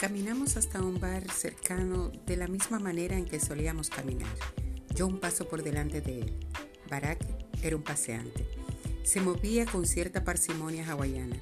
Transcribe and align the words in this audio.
Caminamos 0.00 0.56
hasta 0.56 0.80
un 0.80 0.98
bar 0.98 1.30
cercano 1.30 2.10
de 2.24 2.38
la 2.38 2.48
misma 2.48 2.78
manera 2.78 3.18
en 3.18 3.26
que 3.26 3.38
solíamos 3.38 3.90
caminar. 3.90 4.34
Yo 4.94 5.06
un 5.06 5.20
paso 5.20 5.46
por 5.46 5.62
delante 5.62 6.00
de 6.00 6.20
él. 6.20 6.36
Barak 6.88 7.18
era 7.62 7.76
un 7.76 7.82
paseante. 7.82 8.46
Se 9.02 9.20
movía 9.20 9.66
con 9.66 9.84
cierta 9.86 10.24
parsimonia 10.24 10.90
hawaiana, 10.90 11.36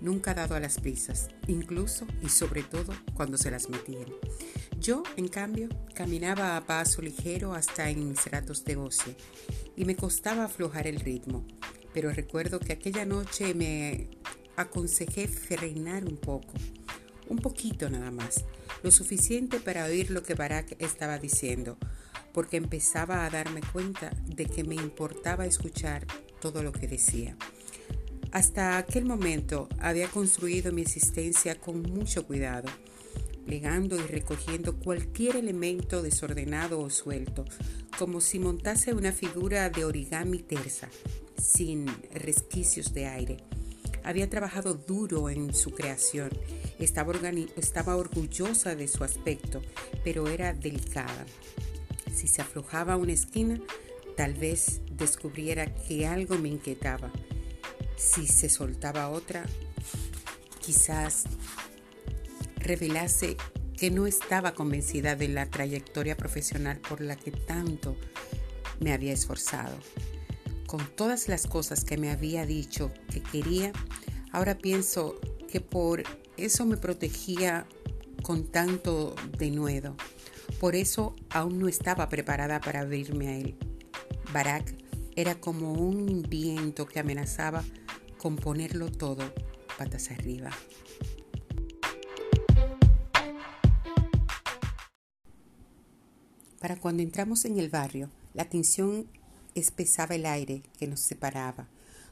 nunca 0.00 0.32
dado 0.32 0.54
a 0.54 0.60
las 0.60 0.78
prisas, 0.78 1.30
incluso 1.48 2.06
y 2.22 2.28
sobre 2.28 2.62
todo 2.62 2.94
cuando 3.14 3.36
se 3.36 3.50
las 3.50 3.68
metían. 3.68 4.06
Yo, 4.78 5.02
en 5.16 5.26
cambio, 5.26 5.68
caminaba 5.92 6.56
a 6.56 6.64
paso 6.64 7.02
ligero 7.02 7.52
hasta 7.52 7.90
en 7.90 8.10
mis 8.10 8.24
ratos 8.26 8.64
de 8.64 8.76
ocio 8.76 9.12
y 9.74 9.84
me 9.84 9.96
costaba 9.96 10.44
aflojar 10.44 10.86
el 10.86 11.00
ritmo, 11.00 11.44
pero 11.92 12.12
recuerdo 12.12 12.60
que 12.60 12.74
aquella 12.74 13.04
noche 13.04 13.54
me 13.54 14.08
aconsejé 14.54 15.26
frenar 15.26 16.04
un 16.04 16.16
poco 16.16 16.52
un 17.28 17.38
poquito 17.38 17.88
nada 17.90 18.10
más, 18.10 18.44
lo 18.82 18.90
suficiente 18.90 19.60
para 19.60 19.84
oír 19.84 20.10
lo 20.10 20.22
que 20.22 20.34
Barak 20.34 20.76
estaba 20.78 21.18
diciendo, 21.18 21.76
porque 22.32 22.56
empezaba 22.56 23.24
a 23.24 23.30
darme 23.30 23.60
cuenta 23.72 24.10
de 24.26 24.46
que 24.46 24.64
me 24.64 24.74
importaba 24.74 25.46
escuchar 25.46 26.06
todo 26.40 26.62
lo 26.62 26.72
que 26.72 26.86
decía. 26.88 27.36
Hasta 28.30 28.76
aquel 28.76 29.04
momento 29.04 29.68
había 29.78 30.08
construido 30.08 30.72
mi 30.72 30.82
existencia 30.82 31.58
con 31.58 31.82
mucho 31.82 32.26
cuidado, 32.26 32.68
plegando 33.46 33.96
y 33.96 34.06
recogiendo 34.06 34.78
cualquier 34.78 35.36
elemento 35.36 36.02
desordenado 36.02 36.80
o 36.80 36.90
suelto, 36.90 37.46
como 37.98 38.20
si 38.20 38.38
montase 38.38 38.92
una 38.92 39.12
figura 39.12 39.70
de 39.70 39.86
origami 39.86 40.40
tersa, 40.40 40.90
sin 41.42 41.86
resquicios 42.12 42.92
de 42.92 43.06
aire. 43.06 43.36
Había 44.04 44.30
trabajado 44.30 44.74
duro 44.74 45.28
en 45.28 45.54
su 45.54 45.72
creación 45.72 46.30
estaba, 46.78 47.12
estaba 47.56 47.96
orgullosa 47.96 48.74
de 48.74 48.88
su 48.88 49.04
aspecto, 49.04 49.62
pero 50.04 50.28
era 50.28 50.52
delicada. 50.52 51.26
Si 52.14 52.28
se 52.28 52.42
aflojaba 52.42 52.96
una 52.96 53.12
esquina, 53.12 53.60
tal 54.16 54.34
vez 54.34 54.80
descubriera 54.90 55.74
que 55.74 56.06
algo 56.06 56.36
me 56.38 56.48
inquietaba. 56.48 57.10
Si 57.96 58.26
se 58.26 58.48
soltaba 58.48 59.08
otra, 59.10 59.44
quizás 60.60 61.24
revelase 62.56 63.36
que 63.76 63.90
no 63.90 64.06
estaba 64.06 64.54
convencida 64.54 65.14
de 65.14 65.28
la 65.28 65.46
trayectoria 65.46 66.16
profesional 66.16 66.78
por 66.78 67.00
la 67.00 67.16
que 67.16 67.30
tanto 67.30 67.96
me 68.80 68.92
había 68.92 69.12
esforzado. 69.12 69.76
Con 70.68 70.86
todas 70.96 71.28
las 71.28 71.46
cosas 71.46 71.82
que 71.82 71.96
me 71.96 72.10
había 72.10 72.44
dicho 72.44 72.92
que 73.10 73.22
quería, 73.22 73.72
ahora 74.32 74.58
pienso 74.58 75.14
que 75.50 75.62
por 75.62 76.02
eso 76.36 76.66
me 76.66 76.76
protegía 76.76 77.66
con 78.22 78.44
tanto 78.44 79.14
denuedo. 79.38 79.96
Por 80.60 80.76
eso 80.76 81.16
aún 81.30 81.58
no 81.58 81.68
estaba 81.68 82.10
preparada 82.10 82.60
para 82.60 82.80
abrirme 82.80 83.28
a 83.28 83.36
él. 83.38 83.56
Barak 84.34 84.74
era 85.16 85.40
como 85.40 85.72
un 85.72 86.20
viento 86.28 86.84
que 86.84 87.00
amenazaba 87.00 87.64
con 88.18 88.36
ponerlo 88.36 88.92
todo 88.92 89.24
patas 89.78 90.10
arriba. 90.10 90.50
Para 96.60 96.76
cuando 96.76 97.02
entramos 97.02 97.46
en 97.46 97.58
el 97.58 97.70
barrio, 97.70 98.10
la 98.34 98.44
tensión 98.44 99.08
espesaba 99.58 100.14
el 100.14 100.26
aire 100.26 100.62
que 100.78 100.86
nos 100.86 101.00
separaba, 101.00 101.68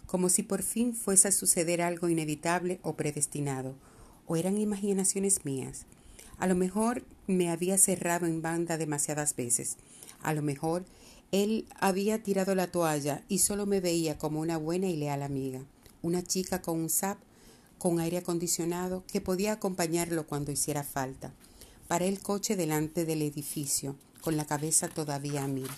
como 0.06 0.28
si 0.28 0.42
por 0.42 0.62
fin 0.62 0.94
fuese 0.94 1.28
a 1.28 1.32
suceder 1.32 1.82
algo 1.82 2.08
inevitable 2.08 2.78
o 2.82 2.94
predestinado, 2.94 3.74
o 4.26 4.36
eran 4.36 4.58
imaginaciones 4.58 5.44
mías. 5.44 5.86
A 6.38 6.46
lo 6.46 6.54
mejor 6.54 7.04
me 7.26 7.50
había 7.50 7.78
cerrado 7.78 8.26
en 8.26 8.42
banda 8.42 8.78
demasiadas 8.78 9.34
veces. 9.34 9.76
A 10.22 10.34
lo 10.34 10.42
mejor 10.42 10.84
él 11.32 11.66
había 11.80 12.22
tirado 12.22 12.54
la 12.54 12.68
toalla 12.68 13.22
y 13.28 13.38
solo 13.38 13.66
me 13.66 13.80
veía 13.80 14.18
como 14.18 14.40
una 14.40 14.58
buena 14.58 14.86
y 14.86 14.96
leal 14.96 15.22
amiga, 15.22 15.60
una 16.02 16.22
chica 16.22 16.62
con 16.62 16.78
un 16.78 16.90
zap, 16.90 17.18
con 17.78 18.00
aire 18.00 18.18
acondicionado, 18.18 19.04
que 19.06 19.20
podía 19.20 19.52
acompañarlo 19.52 20.26
cuando 20.26 20.52
hiciera 20.52 20.82
falta. 20.82 21.32
Paré 21.88 22.08
el 22.08 22.20
coche 22.20 22.56
delante 22.56 23.04
del 23.04 23.22
edificio, 23.22 23.96
con 24.22 24.36
la 24.36 24.46
cabeza 24.46 24.88
todavía 24.88 25.44
a 25.44 25.48
mil. 25.48 25.68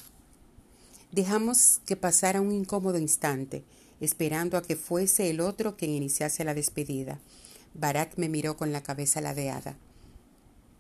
Dejamos 1.13 1.81
que 1.87 1.97
pasara 1.97 2.41
un 2.41 2.53
incómodo 2.53 2.99
instante, 2.99 3.65
esperando 4.01 4.57
a 4.57 4.63
que 4.63 4.77
fuese 4.77 5.31
el 5.31 5.41
otro 5.41 5.77
quien 5.77 5.93
iniciase 5.93 6.45
la 6.45 6.55
despedida. 6.55 7.19
Barak 7.75 8.19
me 8.19 8.29
miró 8.29 8.57
con 8.57 8.73
la 8.73 8.83
cabeza 8.83 9.21
ladeada. 9.21 9.77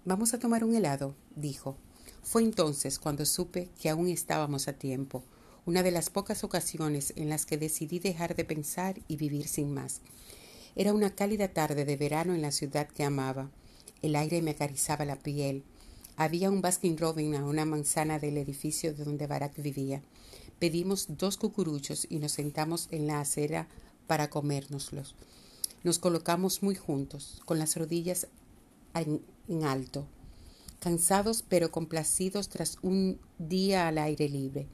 Vamos 0.05 0.35
a 0.35 0.39
tomar 0.39 0.65
un 0.65 0.75
helado, 0.75 1.15
dijo. 1.35 1.77
Fue 2.23 2.43
entonces 2.43 2.99
cuando 2.99 3.25
supe 3.25 3.71
que 3.81 3.89
aún 3.89 4.09
estábamos 4.09 4.69
a 4.69 4.75
tiempo, 4.75 5.25
una 5.65 5.83
de 5.83 5.91
las 5.91 6.11
pocas 6.11 6.45
ocasiones 6.45 7.13
en 7.17 7.29
las 7.29 7.47
que 7.47 7.57
decidí 7.57 7.99
dejar 7.99 8.37
de 8.37 8.45
pensar 8.45 9.01
y 9.09 9.17
vivir 9.17 9.49
sin 9.49 9.73
más. 9.73 10.01
Era 10.77 10.93
una 10.93 11.15
cálida 11.15 11.49
tarde 11.49 11.85
de 11.85 11.97
verano 11.97 12.35
en 12.35 12.43
la 12.43 12.53
ciudad 12.53 12.89
que 12.89 13.05
amaba. 13.05 13.51
El 14.03 14.15
aire 14.15 14.43
me 14.43 14.53
acariciaba 14.53 15.05
la 15.05 15.17
piel. 15.17 15.65
Había 16.21 16.51
un 16.51 16.63
Baskin 16.63 16.99
Robin 16.99 17.37
a 17.37 17.45
una 17.45 17.65
manzana 17.65 18.19
del 18.19 18.39
edificio 18.39 18.93
de 18.93 19.05
donde 19.05 19.29
Barak 19.29 19.55
vivía. 19.63 20.03
Pedimos 20.59 21.07
dos 21.17 21.37
cucuruchos 21.37 22.09
y 22.11 22.19
nos 22.19 22.33
sentamos 22.33 22.89
en 22.91 23.07
la 23.07 23.21
acera 23.21 23.69
para 24.09 24.29
comérnoslos. 24.29 25.15
Nos 25.85 26.01
colocamos 26.01 26.61
muy 26.61 26.75
juntos, 26.75 27.41
con 27.45 27.61
las 27.61 27.77
rodillas 27.77 28.27
en, 28.95 29.23
alto, 29.63 30.09
cansados 30.81 31.45
pero 31.49 31.71
complacidos 31.71 32.49
tras 32.49 32.79
un 32.83 33.21
día 33.39 33.87
al 33.87 33.99
aire 33.99 34.29
libre, 34.29 34.67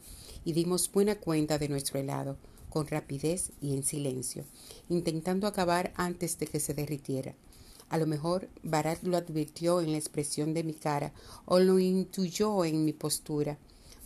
y 0.47 0.55
dimos 0.55 0.91
buena 0.91 1.17
cuenta 1.17 1.59
de 1.59 1.69
nuestro 1.69 2.01
helado, 2.01 2.39
con 2.71 2.87
rapidez 2.87 3.53
y 3.61 3.75
en 3.75 3.83
silencio, 3.83 4.47
intentando 4.89 5.47
acabar 5.47 5.93
antes 5.95 6.39
de 6.39 6.47
que 6.47 6.59
se 6.59 6.73
derritiera. 6.73 7.35
A 7.95 7.97
lo 7.97 8.09
mejor 8.09 8.49
Barat 8.65 9.05
lo 9.05 9.17
advirtió 9.17 9.81
en 9.81 9.93
la 9.93 9.99
expresión 9.99 10.53
de 10.53 10.65
mi 10.65 10.75
cara 10.75 11.13
o 11.45 11.61
lo 11.61 11.79
intuyó 11.79 12.65
en 12.65 12.85
mi 12.85 12.93
postura. 12.93 13.57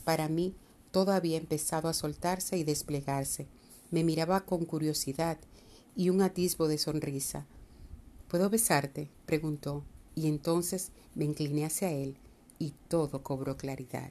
Para 0.05 0.29
mí 0.29 0.55
todo 0.91 1.13
había 1.13 1.39
empezado 1.39 1.89
a 1.89 1.95
soltarse 1.95 2.59
y 2.59 2.65
desplegarse. 2.65 3.47
Me 3.91 4.05
miraba 4.05 4.45
con 4.45 4.67
curiosidad 4.67 5.39
y 5.97 6.11
un 6.11 6.21
atisbo 6.21 6.69
de 6.69 6.77
sonrisa. 6.77 7.47
¿Puedo 8.29 8.51
besarte? 8.51 9.09
preguntó, 9.25 9.85
y 10.15 10.29
entonces 10.29 10.91
me 11.15 11.25
incliné 11.25 11.65
hacia 11.65 11.91
él 11.91 12.19
y 12.59 12.75
todo 12.89 13.23
cobró 13.23 13.57
claridad. 13.57 14.11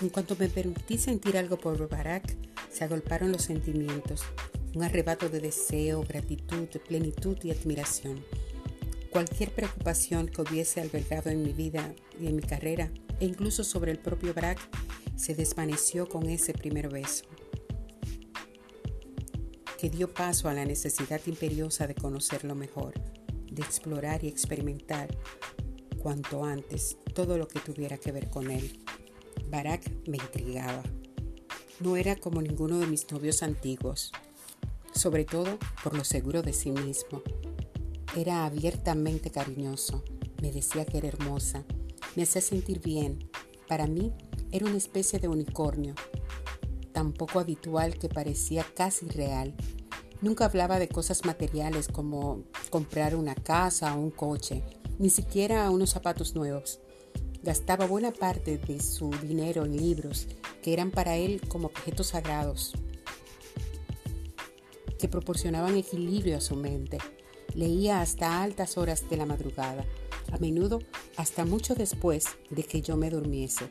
En 0.00 0.08
cuanto 0.08 0.34
me 0.38 0.48
permití 0.48 0.96
sentir 0.96 1.36
algo 1.36 1.58
por 1.58 1.90
Barak, 1.90 2.43
se 2.74 2.82
agolparon 2.82 3.30
los 3.30 3.42
sentimientos, 3.42 4.24
un 4.74 4.82
arrebato 4.82 5.28
de 5.28 5.38
deseo, 5.38 6.02
gratitud, 6.02 6.66
plenitud 6.88 7.38
y 7.44 7.52
admiración. 7.52 8.24
Cualquier 9.10 9.52
preocupación 9.52 10.26
que 10.26 10.42
hubiese 10.42 10.80
albergado 10.80 11.30
en 11.30 11.44
mi 11.44 11.52
vida 11.52 11.94
y 12.20 12.26
en 12.26 12.34
mi 12.34 12.42
carrera 12.42 12.90
e 13.20 13.26
incluso 13.26 13.62
sobre 13.62 13.92
el 13.92 14.00
propio 14.00 14.34
Brack 14.34 14.58
se 15.14 15.36
desvaneció 15.36 16.08
con 16.08 16.28
ese 16.28 16.52
primer 16.52 16.88
beso, 16.88 17.26
que 19.78 19.88
dio 19.88 20.12
paso 20.12 20.48
a 20.48 20.54
la 20.54 20.64
necesidad 20.64 21.20
imperiosa 21.26 21.86
de 21.86 21.94
conocerlo 21.94 22.56
mejor, 22.56 22.94
de 23.52 23.62
explorar 23.62 24.24
y 24.24 24.26
experimentar 24.26 25.16
cuanto 26.02 26.44
antes 26.44 26.98
todo 27.14 27.38
lo 27.38 27.46
que 27.46 27.60
tuviera 27.60 27.98
que 27.98 28.10
ver 28.10 28.30
con 28.30 28.50
él. 28.50 28.80
Barak 29.48 29.88
me 30.08 30.16
intrigaba. 30.16 30.82
No 31.80 31.96
era 31.96 32.14
como 32.14 32.40
ninguno 32.40 32.78
de 32.78 32.86
mis 32.86 33.10
novios 33.10 33.42
antiguos, 33.42 34.12
sobre 34.94 35.24
todo 35.24 35.58
por 35.82 35.96
lo 35.96 36.04
seguro 36.04 36.40
de 36.40 36.52
sí 36.52 36.70
mismo. 36.70 37.20
Era 38.16 38.46
abiertamente 38.46 39.30
cariñoso, 39.30 40.04
me 40.40 40.52
decía 40.52 40.84
que 40.84 40.98
era 40.98 41.08
hermosa, 41.08 41.64
me 42.14 42.22
hacía 42.22 42.42
sentir 42.42 42.80
bien. 42.80 43.28
Para 43.66 43.88
mí 43.88 44.12
era 44.52 44.66
una 44.66 44.76
especie 44.76 45.18
de 45.18 45.26
unicornio, 45.26 45.96
tan 46.92 47.12
poco 47.12 47.40
habitual 47.40 47.98
que 47.98 48.08
parecía 48.08 48.64
casi 48.76 49.08
real. 49.08 49.52
Nunca 50.20 50.44
hablaba 50.44 50.78
de 50.78 50.88
cosas 50.88 51.24
materiales 51.24 51.88
como 51.88 52.44
comprar 52.70 53.16
una 53.16 53.34
casa 53.34 53.96
o 53.96 54.00
un 54.00 54.12
coche, 54.12 54.62
ni 55.00 55.10
siquiera 55.10 55.68
unos 55.70 55.90
zapatos 55.90 56.36
nuevos. 56.36 56.78
Gastaba 57.42 57.86
buena 57.86 58.12
parte 58.12 58.58
de 58.58 58.80
su 58.80 59.10
dinero 59.10 59.64
en 59.64 59.76
libros 59.76 60.28
que 60.64 60.72
eran 60.72 60.90
para 60.90 61.16
él 61.16 61.42
como 61.46 61.66
objetos 61.66 62.06
sagrados, 62.06 62.72
que 64.98 65.08
proporcionaban 65.08 65.76
equilibrio 65.76 66.38
a 66.38 66.40
su 66.40 66.56
mente. 66.56 66.96
Leía 67.54 68.00
hasta 68.00 68.42
altas 68.42 68.78
horas 68.78 69.10
de 69.10 69.18
la 69.18 69.26
madrugada 69.26 69.84
a 70.32 70.38
menudo 70.38 70.78
hasta 71.18 71.44
mucho 71.44 71.74
después 71.74 72.24
de 72.48 72.62
que 72.62 72.80
yo 72.80 72.96
me 72.96 73.10
durmiese, 73.10 73.68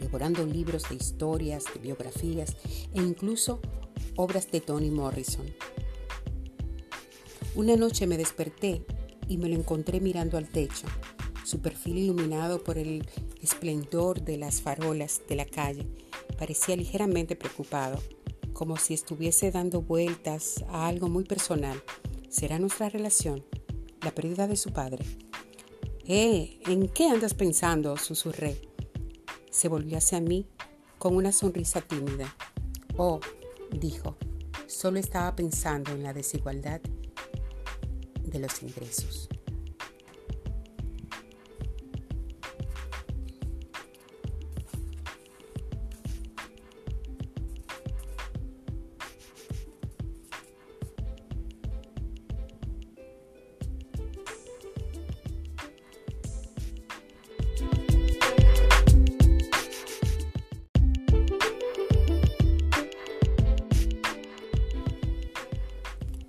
devorando 0.00 0.44
libros 0.44 0.88
de 0.88 0.96
historias, 0.96 1.66
de 1.72 1.78
biografías 1.78 2.56
e 2.92 3.00
incluso 3.00 3.60
obras 4.16 4.50
de 4.50 4.60
Toni 4.60 4.90
Morrison. 4.90 5.46
Una 7.54 7.76
noche 7.76 8.08
me 8.08 8.16
desperté 8.16 8.84
y 9.28 9.38
me 9.38 9.48
lo 9.48 9.54
encontré 9.54 10.00
mirando 10.00 10.38
al 10.38 10.48
techo, 10.48 10.88
su 11.44 11.60
perfil 11.60 11.98
iluminado 11.98 12.62
por 12.62 12.78
el 12.78 13.06
esplendor 13.40 14.22
de 14.22 14.36
las 14.36 14.60
farolas 14.60 15.22
de 15.28 15.36
la 15.36 15.44
calle. 15.44 15.86
Parecía 16.38 16.76
ligeramente 16.76 17.36
preocupado, 17.36 17.98
como 18.52 18.76
si 18.76 18.94
estuviese 18.94 19.50
dando 19.50 19.82
vueltas 19.82 20.64
a 20.68 20.86
algo 20.86 21.08
muy 21.08 21.24
personal. 21.24 21.82
¿Será 22.28 22.58
nuestra 22.58 22.88
relación? 22.88 23.44
¿La 24.02 24.14
pérdida 24.14 24.46
de 24.46 24.56
su 24.56 24.72
padre? 24.72 25.04
¡Eh! 26.06 26.60
¿En 26.66 26.88
qué 26.88 27.08
andas 27.08 27.34
pensando? 27.34 27.96
susurré. 27.96 28.60
Se 29.50 29.68
volvió 29.68 29.98
hacia 29.98 30.20
mí 30.20 30.46
con 30.98 31.16
una 31.16 31.32
sonrisa 31.32 31.80
tímida. 31.80 32.34
Oh, 32.96 33.20
dijo, 33.70 34.16
solo 34.66 34.98
estaba 34.98 35.34
pensando 35.34 35.92
en 35.92 36.02
la 36.02 36.12
desigualdad 36.12 36.80
de 38.22 38.38
los 38.38 38.62
ingresos. 38.62 39.28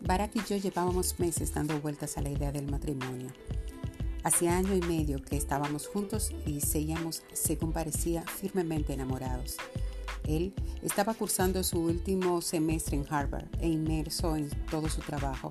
Barack 0.02 0.36
y 0.36 0.42
yo 0.50 0.58
llevábamos 0.58 1.20
meses 1.20 1.54
dando 1.54 1.80
vueltas 1.80 2.18
a 2.18 2.22
la 2.22 2.30
idea 2.30 2.52
del 2.52 2.70
matrimonio. 2.70 3.30
Hacía 4.24 4.58
año 4.58 4.76
y 4.76 4.82
medio 4.82 5.22
que 5.22 5.38
estábamos 5.38 5.88
juntos 5.88 6.32
y 6.46 6.62
seguíamos, 6.62 7.24
según 7.34 7.72
parecía, 7.72 8.24
firmemente 8.24 8.94
enamorados. 8.94 9.58
Él 10.28 10.54
estaba 10.82 11.14
cursando 11.14 11.64
su 11.64 11.80
último 11.80 12.42
semestre 12.42 12.98
en 12.98 13.06
Harvard 13.10 13.48
e 13.60 13.68
inmerso 13.68 14.36
en 14.36 14.50
todo 14.70 14.90
su 14.90 15.02
trabajo, 15.02 15.50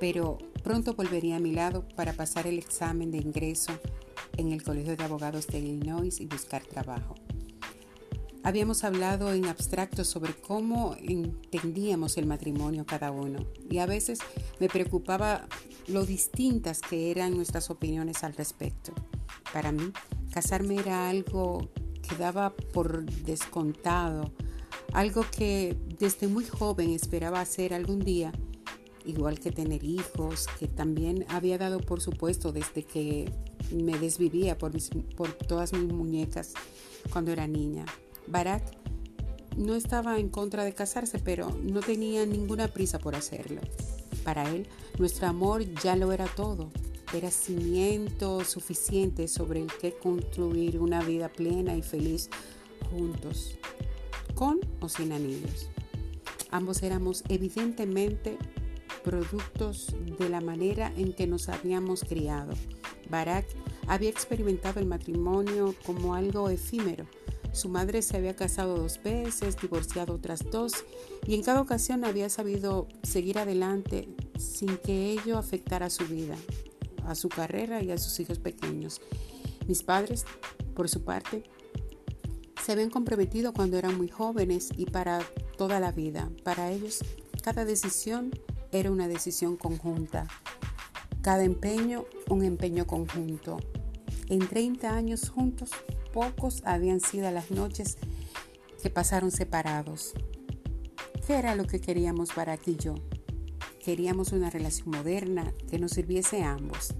pero 0.00 0.38
pronto 0.62 0.94
volvería 0.94 1.36
a 1.36 1.40
mi 1.40 1.52
lado 1.52 1.86
para 1.96 2.12
pasar 2.12 2.46
el 2.46 2.58
examen 2.58 3.10
de 3.10 3.18
ingreso 3.18 3.72
en 4.36 4.52
el 4.52 4.62
Colegio 4.62 4.96
de 4.96 5.04
Abogados 5.04 5.46
de 5.48 5.58
Illinois 5.58 6.20
y 6.20 6.26
buscar 6.26 6.62
trabajo. 6.62 7.14
Habíamos 8.44 8.84
hablado 8.84 9.32
en 9.32 9.46
abstracto 9.46 10.04
sobre 10.04 10.34
cómo 10.34 10.96
entendíamos 11.00 12.16
el 12.16 12.26
matrimonio 12.26 12.86
cada 12.86 13.10
uno 13.10 13.44
y 13.68 13.78
a 13.78 13.86
veces 13.86 14.20
me 14.60 14.68
preocupaba 14.68 15.46
lo 15.86 16.04
distintas 16.04 16.80
que 16.80 17.10
eran 17.10 17.34
nuestras 17.34 17.68
opiniones 17.68 18.22
al 18.24 18.34
respecto. 18.34 18.92
Para 19.52 19.72
mí, 19.72 19.92
casarme 20.32 20.76
era 20.76 21.08
algo 21.08 21.68
que 22.08 22.16
daba 22.16 22.54
por 22.54 23.04
descontado, 23.04 24.32
algo 24.92 25.24
que 25.36 25.76
desde 25.98 26.28
muy 26.28 26.44
joven 26.44 26.90
esperaba 26.90 27.40
hacer 27.40 27.74
algún 27.74 28.00
día, 28.00 28.32
igual 29.04 29.40
que 29.40 29.50
tener 29.50 29.84
hijos, 29.84 30.46
que 30.58 30.68
también 30.68 31.26
había 31.28 31.58
dado 31.58 31.80
por 31.80 32.00
supuesto 32.00 32.52
desde 32.52 32.84
que 32.84 33.30
me 33.72 33.98
desvivía 33.98 34.56
por, 34.56 34.72
por 35.16 35.32
todas 35.32 35.72
mis 35.72 35.92
muñecas 35.92 36.54
cuando 37.10 37.32
era 37.32 37.46
niña. 37.46 37.84
Barack 38.30 38.62
no 39.56 39.74
estaba 39.74 40.18
en 40.18 40.28
contra 40.28 40.64
de 40.64 40.72
casarse, 40.72 41.18
pero 41.18 41.50
no 41.62 41.80
tenía 41.80 42.24
ninguna 42.26 42.68
prisa 42.68 42.98
por 42.98 43.14
hacerlo. 43.14 43.60
Para 44.24 44.48
él, 44.50 44.68
nuestro 44.98 45.26
amor 45.26 45.64
ya 45.82 45.96
lo 45.96 46.12
era 46.12 46.26
todo. 46.26 46.70
Era 47.14 47.30
cimiento 47.30 48.44
suficiente 48.44 49.28
sobre 49.28 49.62
el 49.62 49.68
que 49.80 49.94
construir 49.94 50.78
una 50.78 51.02
vida 51.02 51.30
plena 51.30 51.74
y 51.74 51.82
feliz 51.82 52.28
juntos, 52.90 53.58
con 54.34 54.60
o 54.80 54.88
sin 54.88 55.12
anillos. 55.12 55.70
Ambos 56.50 56.82
éramos 56.82 57.24
evidentemente 57.28 58.38
productos 59.02 59.94
de 60.18 60.28
la 60.28 60.40
manera 60.40 60.92
en 60.96 61.14
que 61.14 61.26
nos 61.26 61.48
habíamos 61.48 62.04
criado. 62.04 62.52
Barack 63.10 63.46
había 63.86 64.10
experimentado 64.10 64.80
el 64.80 64.86
matrimonio 64.86 65.74
como 65.84 66.14
algo 66.14 66.50
efímero, 66.50 67.06
su 67.58 67.68
madre 67.68 68.02
se 68.02 68.16
había 68.16 68.36
casado 68.36 68.78
dos 68.78 69.02
veces, 69.02 69.56
divorciado 69.60 70.14
otras 70.14 70.48
dos 70.48 70.84
y 71.26 71.34
en 71.34 71.42
cada 71.42 71.60
ocasión 71.60 72.04
había 72.04 72.28
sabido 72.28 72.86
seguir 73.02 73.36
adelante 73.36 74.08
sin 74.38 74.76
que 74.76 75.10
ello 75.10 75.36
afectara 75.38 75.90
su 75.90 76.06
vida, 76.06 76.36
a 77.04 77.16
su 77.16 77.28
carrera 77.28 77.82
y 77.82 77.90
a 77.90 77.98
sus 77.98 78.20
hijos 78.20 78.38
pequeños. 78.38 79.00
Mis 79.66 79.82
padres, 79.82 80.24
por 80.76 80.88
su 80.88 81.02
parte, 81.02 81.42
se 82.64 82.70
habían 82.70 82.90
comprometido 82.90 83.52
cuando 83.52 83.76
eran 83.76 83.98
muy 83.98 84.08
jóvenes 84.08 84.68
y 84.76 84.86
para 84.86 85.18
toda 85.56 85.80
la 85.80 85.90
vida. 85.90 86.30
Para 86.44 86.70
ellos, 86.70 87.00
cada 87.42 87.64
decisión 87.64 88.30
era 88.70 88.92
una 88.92 89.08
decisión 89.08 89.56
conjunta, 89.56 90.28
cada 91.22 91.42
empeño 91.42 92.04
un 92.30 92.44
empeño 92.44 92.86
conjunto. 92.86 93.58
En 94.28 94.46
30 94.46 94.94
años 94.94 95.28
juntos 95.28 95.70
pocos 96.18 96.62
habían 96.64 96.98
sido 96.98 97.30
las 97.30 97.52
noches 97.52 97.96
que 98.82 98.90
pasaron 98.90 99.30
separados. 99.30 100.14
¿Qué 101.24 101.34
era 101.34 101.54
lo 101.54 101.64
que 101.64 101.80
queríamos 101.80 102.32
para 102.32 102.54
aquí 102.54 102.72
y 102.72 102.76
yo? 102.76 102.96
Queríamos 103.84 104.32
una 104.32 104.50
relación 104.50 104.90
moderna 104.90 105.52
que 105.70 105.78
nos 105.78 105.92
sirviese 105.92 106.42
a 106.42 106.54
ambos. 106.54 106.92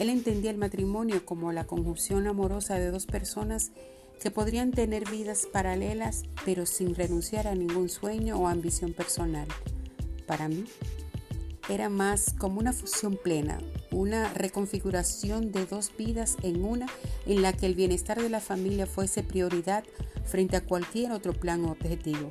Él 0.00 0.10
entendía 0.10 0.50
el 0.50 0.58
matrimonio 0.58 1.24
como 1.24 1.52
la 1.52 1.68
conjunción 1.68 2.26
amorosa 2.26 2.74
de 2.80 2.90
dos 2.90 3.06
personas 3.06 3.70
que 4.20 4.32
podrían 4.32 4.72
tener 4.72 5.08
vidas 5.08 5.46
paralelas 5.46 6.24
pero 6.44 6.66
sin 6.66 6.96
renunciar 6.96 7.46
a 7.46 7.54
ningún 7.54 7.88
sueño 7.88 8.38
o 8.40 8.48
ambición 8.48 8.92
personal. 8.92 9.46
Para 10.26 10.48
mí, 10.48 10.64
era 11.68 11.88
más 11.88 12.34
como 12.38 12.58
una 12.58 12.72
fusión 12.72 13.16
plena, 13.16 13.58
una 13.90 14.32
reconfiguración 14.34 15.52
de 15.52 15.66
dos 15.66 15.92
vidas 15.96 16.36
en 16.42 16.64
una 16.64 16.86
en 17.26 17.42
la 17.42 17.52
que 17.52 17.66
el 17.66 17.74
bienestar 17.74 18.20
de 18.20 18.28
la 18.28 18.40
familia 18.40 18.86
fuese 18.86 19.22
prioridad 19.22 19.84
frente 20.24 20.56
a 20.56 20.64
cualquier 20.64 21.12
otro 21.12 21.32
plan 21.32 21.64
o 21.64 21.70
objetivo. 21.70 22.28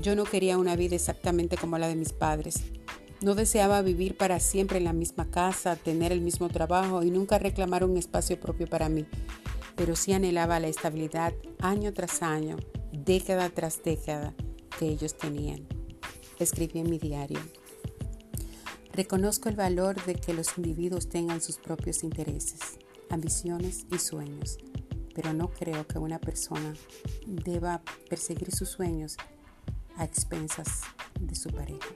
Yo 0.00 0.16
no 0.16 0.24
quería 0.24 0.58
una 0.58 0.74
vida 0.74 0.96
exactamente 0.96 1.56
como 1.56 1.78
la 1.78 1.88
de 1.88 1.94
mis 1.94 2.12
padres. 2.12 2.64
No 3.20 3.36
deseaba 3.36 3.82
vivir 3.82 4.16
para 4.16 4.40
siempre 4.40 4.78
en 4.78 4.84
la 4.84 4.92
misma 4.92 5.30
casa, 5.30 5.76
tener 5.76 6.10
el 6.10 6.20
mismo 6.20 6.48
trabajo 6.48 7.04
y 7.04 7.10
nunca 7.10 7.38
reclamar 7.38 7.84
un 7.84 7.96
espacio 7.96 8.40
propio 8.40 8.66
para 8.66 8.88
mí, 8.88 9.06
pero 9.76 9.94
sí 9.94 10.12
anhelaba 10.12 10.58
la 10.58 10.66
estabilidad 10.66 11.32
año 11.60 11.92
tras 11.92 12.22
año, 12.22 12.56
década 12.90 13.48
tras 13.50 13.80
década 13.84 14.34
que 14.76 14.88
ellos 14.88 15.16
tenían. 15.16 15.68
Escribí 16.40 16.80
en 16.80 16.90
mi 16.90 16.98
diario. 16.98 17.38
Reconozco 18.94 19.48
el 19.48 19.56
valor 19.56 20.04
de 20.04 20.14
que 20.14 20.34
los 20.34 20.58
individuos 20.58 21.08
tengan 21.08 21.40
sus 21.40 21.56
propios 21.56 22.04
intereses, 22.04 22.60
ambiciones 23.08 23.86
y 23.90 23.98
sueños, 23.98 24.58
pero 25.14 25.32
no 25.32 25.48
creo 25.48 25.86
que 25.86 25.98
una 25.98 26.18
persona 26.18 26.74
deba 27.26 27.80
perseguir 28.10 28.54
sus 28.54 28.68
sueños 28.68 29.16
a 29.96 30.04
expensas 30.04 30.82
de 31.18 31.34
su 31.34 31.48
pareja. 31.50 31.88